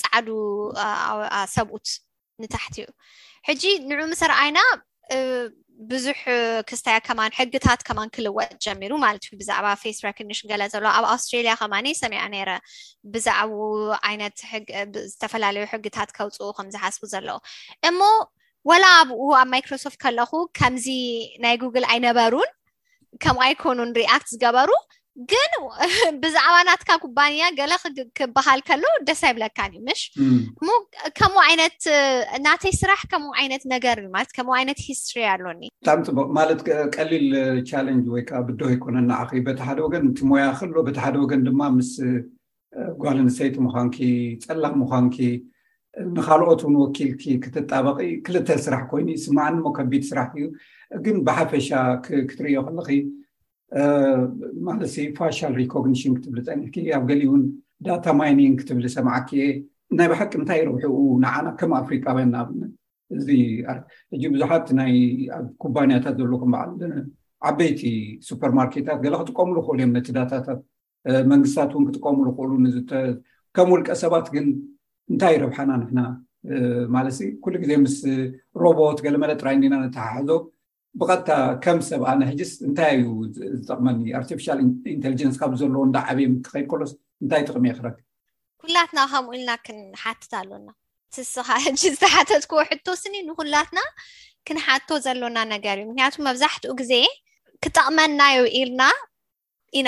ፃዓዱ 0.00 0.28
ሰብኡት 1.56 1.88
ንታሕትኡ 2.42 2.88
ሕጂ 3.50 3.62
ንዑኡ 3.90 4.02
መሰርኣይና 4.14 4.58
ብዙሕ 5.90 6.20
ክስታይ 6.68 6.96
ከማ 7.06 7.20
ሕግታት 7.38 7.80
ከማን 7.86 8.12
ክልወጥ 8.14 8.50
ጀሚሩ 8.64 8.92
ማለት 9.04 9.24
ብዛዕባ 9.40 9.66
ፌስ 9.82 9.98
ራክኒሽ 10.06 10.38
ገለ 10.50 10.62
ዘሎ 10.74 10.84
ኣብ 10.98 11.04
ኣውስትሬልያ 11.14 11.52
ከማ 11.62 11.74
ሰሚዖ 12.02 12.20
ነረ 12.34 12.50
ብዛዕባ 13.14 13.52
ዓይነት 14.10 14.38
ዝተፈላለዩ 15.10 15.64
ሕግታት 15.74 16.10
ከውፅኡ 16.18 16.48
ከምዝሓስቡ 16.58 17.04
ዘለ 17.14 17.28
እሞ 17.88 18.00
ወላ 18.70 18.84
ኣብኡ 19.00 19.22
ኣብ 19.40 19.48
ማይክሮሶፍት 19.54 19.96
ከለኹ 20.04 20.30
ከምዚ 20.58 20.86
ናይ 21.44 21.54
ጉግል 21.62 21.84
ኣይነበሩን 21.94 22.50
ከምኡ 23.24 23.42
ኣይኮኑን 23.46 23.90
ሪኣክት 24.02 24.30
ዝገበሩ 24.34 24.70
ግን 25.30 25.52
ብዛዕባ 26.22 26.56
ናትካ 26.68 26.88
ኩባንያ 27.04 27.44
ገለ 27.58 27.72
ክበሃል 28.18 28.60
ከሎዉ 28.68 28.94
ደሳ 29.08 29.22
ይብለካን 29.30 29.72
እዩ 29.78 29.94
ሽ 30.00 30.02
ከምኡ 31.18 31.38
ዓይነት 31.46 31.76
ናተይ 32.46 32.72
ስራሕ 32.80 33.00
ከምኡ 33.12 33.32
ዓይነት 33.42 33.62
ነገር 33.74 33.96
እዩማለት 34.02 34.32
ከምኡ 34.38 34.52
ዓይነት 34.58 34.80
ሂስትሪ 34.88 35.22
ኣሎኒ 35.34 35.62
ብጣዕሚ 35.80 36.02
ፅቡቅ 36.08 36.26
ማለት 36.38 36.60
ቀሊል 36.96 37.26
ቻለንጅ 37.70 38.06
ወይከዓ 38.14 38.40
ብድሆ 38.48 38.68
ይኮነና 38.74 39.10
ኣ 39.22 39.26
በቲ 39.48 39.58
ሓደ 39.68 39.80
ወገን 39.86 40.04
እቲሞያ 40.12 40.44
ከሎ 40.60 40.74
በቲ 40.88 40.98
ሓደ 41.06 41.16
ወገን 41.24 41.44
ድማ 41.48 41.62
ምስ 41.78 41.92
ጓልንሰይቲ 43.04 43.56
ምኳንኪ 43.68 43.96
ፀላም 44.46 44.76
ምኳንኪ 44.84 45.18
ንካልኦት 46.16 46.62
ን 46.72 46.74
ወኪል 46.82 47.10
ክትጣበቂ 47.44 47.98
ክልተል 48.26 48.58
ስራሕ 48.64 48.82
ኮይኑ 48.90 49.08
ስማዕንሞ 49.24 49.64
ከቢድ 49.78 50.02
ስራሕዩ 50.10 50.42
ግን 51.04 51.16
ብሓፈሻ 51.26 51.68
ክትርዮ 52.30 52.56
ከለ 52.66 52.78
ማለ 54.66 54.82
ፋሻል 55.18 55.52
ሪኮግኒሽን 55.62 56.12
ክትብ 56.16 56.34
ፀኒሕ 56.48 56.74
ኣብ 56.98 57.04
ገሊ 57.10 57.22
ውን 57.30 57.42
ዳታ 57.86 58.04
ማይኒንግ 58.18 58.56
ክትብል 58.60 58.84
ሰማዓ 58.96 59.16
ኪእየ 59.28 59.46
ናይ 59.98 60.08
ባሓቂ 60.12 60.30
እንታይ 60.40 60.60
ርውሑኡ 60.68 60.98
ንዓና 61.24 61.46
ከም 61.60 61.72
ኣፍሪካ 61.80 62.04
ውይንናኣብእዚ 62.16 63.28
ቡዙሓት 64.34 64.66
ይኣብ 64.92 65.48
ኩባንያታት 65.62 66.16
ዘሎ 66.20 66.32
ክምበዓል 66.42 66.70
ዓበይቲ 67.50 67.82
ሱፐርማርኬታት 68.28 68.98
ገላ 69.04 69.14
ክጥቀምሉ 69.22 69.56
ይክእሉ 69.60 69.76
እዮም 69.80 69.92
ነቲ 69.96 70.08
ዳታት 70.18 70.46
መንግስትታት 71.32 71.72
እውን 71.76 71.84
ክጥቀምሉ 71.88 72.26
ክእሉከም 72.38 73.68
ውልቀ 73.74 73.88
ሰባት 74.04 74.26
ግን 74.36 74.46
እንታይ 75.12 75.34
ረብሓና 75.44 75.70
ንሕና 75.80 76.00
ማለት 76.94 77.16
ኩሉ 77.44 77.54
ግዜ 77.62 77.72
ምስ 77.84 77.94
ሮቦት 78.62 78.98
ገለመለጥራይንዴና 79.06 79.74
ንተሓሕዞ 79.84 80.30
ብቀጥታ 81.00 81.30
ከም 81.64 81.78
ሰብ 81.88 82.02
ኣነ 82.10 82.20
ሕጅስ 82.30 82.52
እንታይ 82.66 82.92
እዩ 83.00 83.08
ዝጠቅመኒ 83.58 83.98
ኣርቲፊል 84.18 84.58
ኢንቴሊጀንስ 84.94 85.36
ካብ 85.40 85.52
ዘለዎ 85.60 85.82
እዳ 85.88 85.96
ዓብ 86.12 86.18
ክከይከሎስ 86.46 86.92
እንታይ 87.22 87.42
ጥቅሚ 87.48 87.64
እየ 87.68 87.74
ክረክብ 87.78 87.98
ኩላትና 88.64 88.98
ከምኡ 89.12 89.32
ኢልና 89.38 89.50
ክንሓትታ 89.66 90.32
ኣሎና 90.42 90.68
እስኻ 91.22 91.48
ዝተሓተትክ 91.82 92.52
ሕቶስኒ 92.70 93.14
ንኩላትና 93.28 93.80
ክንሓትቶ 94.46 94.90
ዘሎና 95.06 95.38
ነገር 95.54 95.76
እዩ 95.82 95.86
ምክንያቱ 95.90 96.14
መብዛሕትኡ 96.28 96.72
ግዜ 96.80 96.94
ክጠቅመናዩ 97.64 98.40
ኢልና 98.60 98.82
ኢ 99.78 99.80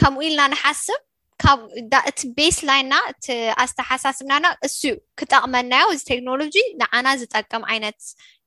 ከምኡ 0.00 0.22
ኢልና 0.30 0.42
ንሓስብ 0.54 1.00
ካብእቲ 1.42 2.20
ቤስላይንና 2.36 2.94
እቲ 3.12 3.26
ኣስተሓሳስብናና 3.64 4.46
እሱዩ 4.66 4.92
ክጠቅመናዮ 5.20 5.84
እዚ 5.94 6.02
ቴክኖሎጂ 6.12 6.56
ንዓና 6.80 7.06
ዝጠቅም 7.20 7.62
ዓይነት 7.72 7.98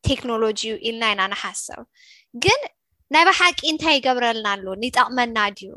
ቴክኖሎጂ 0.08 0.62
ኢልና 0.90 1.04
ኢና 1.14 1.22
ናሓሰብ 1.34 1.82
ግን 2.44 2.62
ናይባሓቂ 3.16 3.60
እንታይ 3.72 3.96
ይገብረልና 4.00 4.48
ኣሎ 4.56 4.66
ንጠቅመና 4.84 5.38
ድዩ 5.58 5.72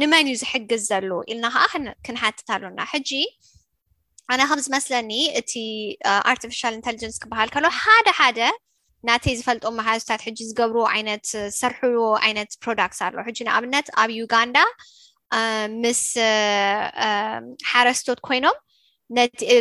ንመን 0.00 0.26
እዩ 0.30 0.34
ዝሕግዝ 0.42 0.82
ዘሎ 0.90 1.08
ኢልና 1.32 1.46
ከዓ 1.54 1.64
ክንሓትት 2.08 2.48
ኣሎና 2.56 2.80
ሕጂ 2.92 3.10
ኣነ 4.32 4.40
ከም 4.50 4.60
ዝመስለኒ 4.66 5.12
እቲ 5.40 5.52
ኣርቲፍሻል 6.32 6.74
ኢንተሊጀንስ 6.80 7.16
ክበሃል 7.22 7.48
ከሎ 7.54 7.64
ሓደ 7.80 8.08
ሓደ 8.18 8.40
ናተይ 9.08 9.34
ዝፈልጦ 9.38 9.64
መሓታት 9.78 10.20
ሕጂ 10.26 10.38
ዝገብርዎ 10.48 10.82
ዓይነት 10.96 11.24
ዝሰርሕዎ 11.32 12.04
ዓይነት 12.26 12.50
ፕሮዳክት 12.64 13.00
ኣለ 13.06 13.16
ሕጂ 13.28 13.38
ንኣብነት 13.48 13.86
ኣብ 14.02 14.10
ዩጋንዳ 14.20 14.58
ምስ 15.84 16.00
ሓረስቶት 17.72 18.20
ኮይኖም 18.28 18.56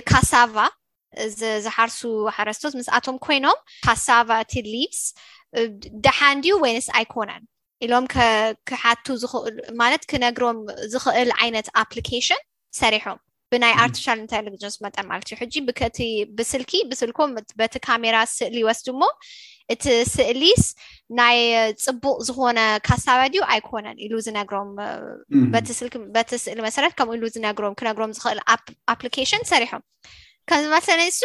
ካሳቫ 0.09 0.55
ዝሓርሱ 1.65 1.99
ሓረስቶት 2.35 2.73
ምስኣቶም 2.79 3.17
ኮይኖም 3.25 3.57
ካሳቫ 3.85 4.29
ቲሊቭስ 4.53 5.01
ደሓንድዩ 6.05 6.53
ወይነስ 6.63 6.87
ኣይኮነን 6.99 7.43
ኢሎም 7.85 8.05
ክሓቱ 8.69 9.05
እል 9.49 9.55
ማለት 9.81 10.03
ክነግሮም 10.11 10.57
ዝክእል 10.93 11.29
ዓይነት 11.43 11.67
ኣፕሊኬሽን 11.83 12.41
ሰሪሖም 12.81 13.19
ብናይ 13.53 13.73
ኣርትሻል 13.83 14.17
ንተሌቭንስ 14.25 14.75
መጠን 14.85 15.05
ማለት 15.11 15.25
እዩ 15.29 15.35
ሕጂ 15.41 15.53
ብስልኪ 16.37 16.73
ብስልኮም 16.89 17.31
በቲ 17.59 17.73
ካሜራ 17.87 18.17
ስእሊ 18.35 18.57
ወስድ 18.67 18.87
ሞ 19.01 19.09
እቲ 19.73 19.83
ስእሊስ 20.13 20.63
ናይ 21.19 21.37
ፅቡቅ 21.85 22.15
ዝኮነ 22.27 22.59
ካሳበ 22.87 23.19
ድዩ 23.33 23.41
ኣይኮነን 23.55 23.97
ኢሉ 24.05 24.13
ዝነግሮም 24.27 24.69
በቲ 26.15 26.31
ስእሊ 26.45 26.59
መሰረት 26.67 26.95
ከምኡ 26.99 27.13
ኢሉ 27.19 27.25
ዝነሮም 27.35 27.77
ክነግሮም 27.81 28.15
ዝኽእል 28.19 28.41
ኣፕሊኬሽን 28.95 29.43
ሰሪሖም 29.51 29.83
ከምዝመስለስ 30.49 31.17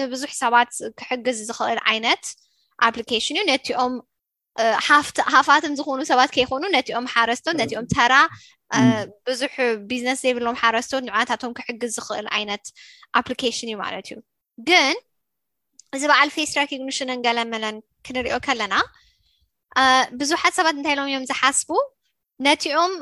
ንብዙሕ 0.00 0.30
ሰባት 0.42 0.70
ክሕግዝ 1.00 1.38
ዝኽእል 1.50 1.80
ዓይነት 1.90 2.24
ኣፕሊኬሽን 2.88 3.36
እዩ 3.40 3.44
ነትኦም 3.52 3.92
ሃፋትም 5.34 5.74
ዝኮኑ 5.78 6.00
ሰባት 6.10 6.30
ከይኮኑ 6.34 6.62
ነቲኦም 6.76 7.04
ሓረስቶት 7.12 7.54
ነቲኦም 7.60 7.86
ተራ 7.94 8.14
ብዙሕ 9.28 9.54
ቢዝነስ 9.90 10.18
ዘይብሎም 10.24 10.58
ሓረስቶት 10.62 11.02
ንዕናታቶም 11.06 11.52
ክሕግዝ 11.58 11.92
ዝኽእል 11.96 12.26
ዓይነት 12.38 12.64
ኣፕሊኬሽን 13.20 13.68
እዩ 13.72 13.76
ማለት 13.84 14.06
እዩ 14.10 14.16
ግን 14.68 14.96
እዚ 15.96 16.02
በዓል 16.10 16.30
ፌስ 16.36 16.52
ሬኮግኒሽን 16.58 17.10
ን 17.16 17.18
ገለመለን 17.26 17.76
ክንሪኦ 18.06 18.36
ከለና 18.46 18.74
ብዙሓት 20.20 20.54
ሰባት 20.58 20.74
እንታይ 20.78 20.94
ኢሎም 20.96 21.08
እዮም 21.10 21.26
ዝሓስቡ 21.30 21.70
ነቲኦም 22.46 22.94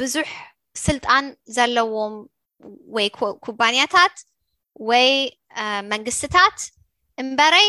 ብዙሕ 0.00 0.30
ስልጣን 0.86 1.24
ዘለዎም 1.56 2.14
ወይ 2.96 3.08
ኩባንያታት 3.46 4.16
ወይ 4.90 5.08
መንግስትታት 5.94 6.58
እምበረይ 7.22 7.68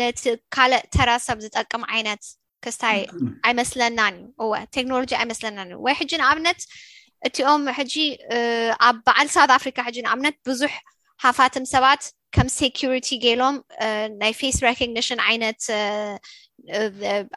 ነቲ 0.00 0.22
ካልእ 0.54 0.84
ተራ 0.94 1.10
ሰብ 1.26 1.38
ዝጠቅም 1.44 1.82
ዓይነት 1.94 2.22
ክስታይ 2.64 2.98
ኣይመስለናን 3.48 4.14
እዩ 4.22 4.44
እወ 4.44 4.52
ቴክኖሎጂ 4.76 5.10
ኣይመስለናን 5.20 5.68
እዩ 5.74 5.78
ወይ 5.86 5.94
ሕጂ 6.00 6.10
ንኣብነት 6.22 6.60
እትኦም 7.28 7.62
ሕጂ 7.78 7.94
ኣብ 8.88 8.96
በዓል 9.06 9.28
ሳት 9.34 9.50
ኣፍሪካ 9.58 9.78
ሕጂ 9.88 9.96
ንኣብነት 10.06 10.36
ብዙሕ 10.48 10.74
ሃፋትም 11.24 11.64
ሰባት 11.74 12.02
ከም 12.36 12.48
ሴኪሪቲ 12.60 13.08
ገይሎም 13.24 13.56
ናይ 14.20 14.32
ፌስ 14.40 14.56
ሬኮግኒሽን 14.66 15.20
ዓይነት 15.28 15.62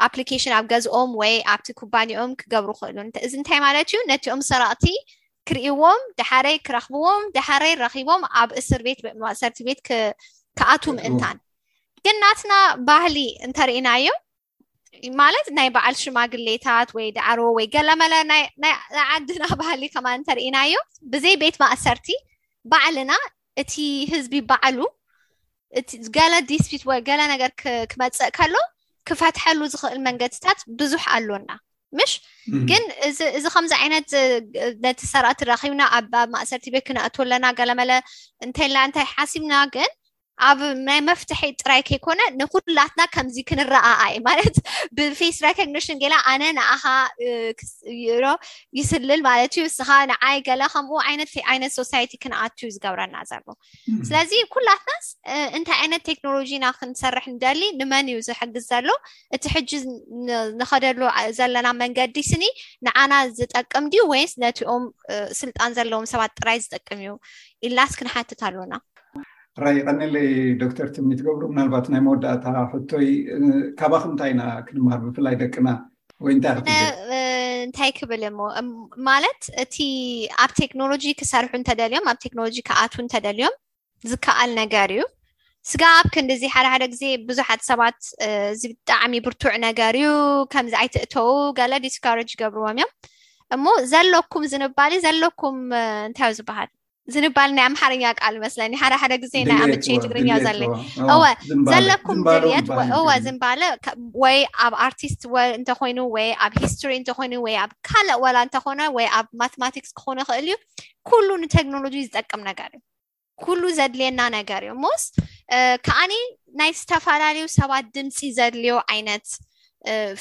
ኣፕሊኬሽን 0.08 0.54
ኣብ 0.58 0.66
ገዝኦም 0.74 1.12
ወይ 1.22 1.34
ኣብቲ 1.54 1.68
ኩባኒኦም 1.80 2.32
ክገብሩ 2.42 2.72
ክእሉእዚ 2.82 3.34
እንታይ 3.40 3.60
ማለት 3.66 3.88
እዩ 3.94 4.02
ነትኦም 4.12 4.42
ስራቅቲ 4.52 4.86
ክርእዎም 5.50 6.04
ደሓረይ 6.22 6.58
ክረክብዎም 6.68 7.26
ደሓረይ 7.38 7.74
ረኪቦም 7.84 8.24
ኣብ 8.42 8.50
እስር 8.62 8.84
ቤት 8.90 9.02
መማእሰርቲ 9.08 9.58
ቤት 9.70 9.82
ክኣት 9.90 10.84
ምእንታን 10.98 11.38
ግናትና 12.06 12.54
ባህሊ 12.90 13.18
እንተርእናዮ 13.48 14.08
ማለት 15.22 15.48
ናይ 15.58 15.70
ባዓል 15.76 15.96
ሽማግሌታት 16.02 16.90
ወይ 16.98 17.08
ዳዕሮ 17.18 17.40
ወይ 17.58 17.66
ገለ 17.76 17.90
መለ 18.02 18.14
ናይ 18.32 18.44
ዓድና 19.14 19.46
ባህሊ 19.62 19.82
ከማ 19.96 20.08
እንተርእናዮ 20.20 20.76
ብዘይ 21.14 21.36
ቤት 21.42 21.58
ማእሰርቲ 21.64 22.08
ባዕልና 22.74 23.12
እቲ 23.64 23.74
ህዝቢ 24.14 24.36
ባዓሉ 24.52 24.80
ገለ 26.18 26.34
ዲስፒት 26.54 26.84
ወይ 26.90 27.00
ገለ 27.10 27.22
ነገር 27.34 27.52
ክመፅእ 27.92 28.32
ከሎ 28.38 28.56
ክፈትሐሉ 29.10 29.60
ዝኽእል 29.74 30.00
መንገድታት 30.08 30.60
ብዙሕ 30.80 31.04
ኣሎና 31.16 31.50
ምሽ 31.98 32.12
ግን 32.70 32.84
እዚ 33.08 33.46
ከምዚ 33.56 33.74
ዓይነት 33.82 34.10
ነቲ 34.86 35.02
ሰርአ 35.14 35.32
ትራኪብና 35.42 35.82
ኣብ 35.98 36.14
ማእሰርቲ 36.36 36.66
ቤት 36.76 36.84
ክነኣትወለና 36.88 37.46
ገለመለ 37.60 37.92
እንታይና 38.46 38.78
እንታይ 38.88 39.06
ሓሲብና 39.14 39.54
ግን 39.76 39.92
ኣብ 40.48 40.60
ናይ 40.88 41.00
መፍትሒ 41.10 41.42
ጥራይ 41.62 41.82
ከይኮነ 41.88 42.22
ንኩላትና 42.40 43.02
ከምዚ 43.16 43.38
ክንረኣኣዩ 43.50 44.16
ማለት 44.28 44.56
ብፌስ 44.98 45.38
ሬኮግኒሽን 45.46 46.00
ጌና 46.02 46.16
ኣነ 46.32 46.44
ንኣኻ 46.58 46.84
ይስልል 48.80 49.22
ማለት 49.30 49.54
እዩ 49.60 49.66
ስኻ 49.78 49.90
ንዓይ 50.12 50.38
ገለ 50.48 50.62
ከምኡ 50.74 51.00
ይነዓይነት 51.12 51.74
ሶሳይቲ 51.80 52.12
ክንኣትዩ 52.24 52.68
ዝገብረና 52.76 53.16
ዘሎ 53.32 53.46
ስለዚ 54.10 54.32
ኩላትና 54.56 54.92
እንታይ 55.60 55.78
ዓይነት 55.84 56.04
ቴክኖሎጂና 56.10 56.66
ክንሰርሕ 56.80 57.28
ንደሊ 57.36 57.62
ንመን 57.80 58.10
እዩ 58.14 58.20
ዝሕግዝ 58.30 58.66
ዘሎ 58.72 58.90
እቲ 59.38 59.44
ሕጂ 59.56 59.72
ንከደሉ 60.60 61.02
ዘለና 61.40 61.68
መንገዲ 61.84 62.18
ስኒ 62.32 62.44
ንዓና 62.88 63.14
ዝጠቅም 63.40 63.88
ድ 63.94 64.08
ወይ 64.12 64.26
ነትኦም 64.44 64.84
ስልጣን 65.44 65.76
ዘለዎም 65.80 66.08
ሰባት 66.14 66.34
ጥራይ 66.42 66.60
ዝጠቅም 66.66 67.00
እዩ 67.06 67.14
ኢልላስ 67.68 67.94
ክንሓትት 68.02 68.42
ኣለና 68.50 68.74
ራይ 69.64 69.76
ይቀኒለይ 69.80 70.30
ዶክተር 70.62 70.88
ትሚ 70.96 71.10
ትገብሩ 71.20 71.44
ምናልባት 71.52 71.86
ናይ 71.92 72.02
መወዳእታ 72.08 72.46
ህቶይ 72.72 73.08
ካባክምንታይ 73.80 74.32
ኢና 74.34 74.42
ክድማሃር 74.68 75.02
ብፍላይ 75.06 75.36
ደቅና 75.42 75.68
ወይ 76.26 76.34
ንታይ 76.40 76.56
ክ 76.66 76.74
እንታይ 77.68 77.92
ክብል 78.00 78.24
እሞ 78.32 78.40
ማለት 79.10 79.40
እቲ 79.64 79.76
ኣብ 80.46 80.52
ቴክኖሎጂ 80.62 81.06
ክሰርሑ 81.20 81.54
እተደልዮም 81.62 82.10
ኣብ 82.12 82.18
ቴክኖሎጂ 82.26 82.58
ክኣት 82.70 82.94
እንተደልዮም 83.04 83.56
ዝከኣል 84.10 84.52
ነገር 84.62 84.90
እዩ 84.96 85.04
ስጋብ 85.72 86.08
ክንዲ 86.16 86.32
ዚ 86.42 86.50
ሓደ 86.56 86.66
ሓደ 86.74 86.84
ግዜ 86.94 87.04
ብዙሓት 87.30 87.62
ሰባት 87.70 88.00
እዚ 88.54 88.62
ብጣዕሚ 88.72 89.14
ብርቱዕ 89.26 89.54
ነገር 89.68 89.96
እዩ 90.02 90.10
ከምዚ 90.54 90.76
ዓይትእተው 90.82 91.30
ጋለዲስካሪጅ 91.60 92.32
ገብርዎም 92.42 92.80
እዮም 92.80 92.92
እሞ 93.56 93.66
ዘለኩም 93.94 94.44
ዝንባሊ 94.54 94.92
ዘለኩም 95.08 95.58
እንታይ 96.08 96.30
እዩ 96.32 96.38
ዝበሃል 96.42 96.72
ዝንባል 97.14 97.50
ናይ 97.56 97.66
ኣምሓርኛ 97.72 98.04
ቃል 98.22 98.34
ይመስለኒ 98.38 98.74
ሓደ 98.82 98.94
ሓደ 99.02 99.14
ግዜ 99.24 99.34
ናይ 99.48 99.58
ኣመቸ 99.66 99.86
ትግርኛ 100.04 100.30
ዘለ 100.46 100.62
እወ 101.14 101.24
ዘለኩም 101.72 102.20
ርት 102.44 102.70
እወዝምባል 103.00 103.62
ወይ 104.24 104.38
ኣብ 104.66 104.74
ኣርቲስት 104.86 105.24
እንተኮይኑ 105.58 106.00
ወይ 106.16 106.30
ኣብ 106.46 106.54
ሂስቶሪ 106.64 106.94
እንተኮይኑ 107.00 107.34
ወይ 107.46 107.56
ኣብ 107.64 107.72
ካልእ 107.90 108.16
ወላ 108.24 108.38
እንተኮነ 108.48 108.82
ወይ 108.98 109.08
ኣብ 109.18 109.28
ማማቲክስ 109.42 109.92
ክኮኑ 110.00 110.18
ይኽእል 110.24 110.48
እዩ 110.50 110.56
ኩሉ 111.10 111.28
ንቴክኖሎጂ 111.44 111.96
ዝጠቅም 112.08 112.42
ነገር 112.50 112.72
እዩ 112.78 112.82
ኩሉ 113.44 113.62
ዘድልየና 113.80 114.22
ነገር 114.38 114.62
እዩ 114.68 114.74
ሙስ 114.86 115.04
ከዓኒ 115.88 116.14
ናይ 116.62 116.72
ዝተፈላለዩ 116.80 117.48
ሰባት 117.60 117.86
ድምፂ 117.98 118.20
ዘድልዮ 118.40 118.76
ዓይነት 118.94 119.28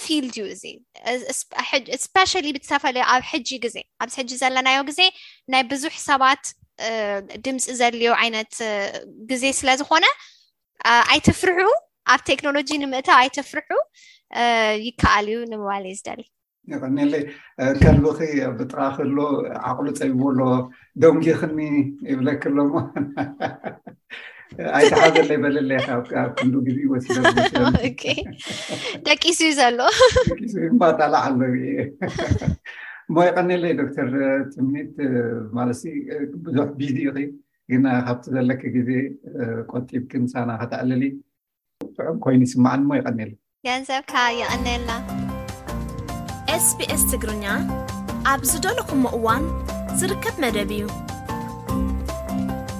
ፊልድ 0.05 0.37
እዩ 0.43 0.51
እዚስፖ 1.95 2.25
ብዝተፈለዩ 2.59 3.05
ኣብ 3.15 3.23
ሕጂ 3.33 3.49
ግዜ 3.67 3.77
ኣብዚ 4.05 4.15
ሕጂ 4.23 4.31
ዘለናዮ 4.45 4.79
ግዜ 4.91 5.01
ናይ 5.55 5.65
ብዙሕ 5.73 5.95
ሰባት 6.11 6.45
ድምፂ 7.47 7.65
ዘድልዮ 7.81 8.13
ዓይነት 8.23 8.55
ግዜ 9.31 9.45
ስለዝኮነ 9.61 10.05
ኣይተፍርሑ 11.13 11.61
ኣብ 12.13 12.21
ቴክኖሎጂ 12.31 12.71
ንምእታው 12.83 13.17
ኣይተፍርሑ 13.23 13.71
ይከኣል 14.87 15.27
እዩ 15.33 15.41
ንምባል 15.53 15.85
እዩ 15.91 15.95
ዝደሊ 15.99 16.23
ንቀኒለይ 16.73 17.23
ከልቢ 17.83 18.05
ብጠቃኺሉ 18.59 19.17
ዓቅሉ 19.71 19.87
ፀቢዎሎ 20.01 20.41
ደንጊክኒ 21.03 21.59
ይብለክሎሞ 22.13 22.73
ኣይታዓ 24.79 25.05
ዘሎ 25.17 25.31
ይበለለካን 25.39 26.51
ደቂሱ 29.09 29.39
እዩ 29.45 29.53
ዘሎሱ 29.61 30.01
ባጣላዓ 30.83 31.23
ኣሎ 31.31 31.41
ሞ 33.15 33.25
ይቐኒለይ 33.27 33.73
ዶክተር 33.81 34.11
ትምኒት 34.55 34.95
ማለሲ 35.57 35.83
ብዙሕ 36.45 36.67
ቢዙኢኺ 36.81 37.17
ግና 37.73 37.87
ካብቲ 38.07 38.25
ዘለክ 38.35 38.63
ግዜ 38.77 38.91
ቆጢብ 39.73 40.03
ክንሳና 40.13 40.51
ከተኣልሊ 40.61 41.05
ጥዑም 41.97 42.17
ኮይኑ 42.25 42.41
ይስማዕ 42.49 42.75
ሞ 42.89 42.99
ይቀነለ 43.01 43.33
ገንዘብካ 43.69 44.13
ይቐነና 44.41 44.91
ስስ 46.67 47.03
ትግርኛ 47.11 47.45
ኣብ 48.33 48.41
ዝደለኹሞ 48.51 49.05
እዋን 49.19 49.45
ዝርከብ 50.01 50.35
መደብ 50.45 50.71
እዩ 50.77 50.85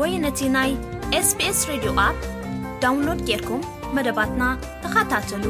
ወይ 0.00 0.12
ነቲ 0.24 0.40
ናይ 0.56 0.70
ኤsቢስ 1.18 1.58
ሬድዮ 1.70 1.90
ኣፕ 2.06 2.18
ዳውንሎድ 2.82 3.20
ጌይርኩም 3.28 3.62
መደባትና 3.98 4.42
ተኸታተሉ 4.84 5.44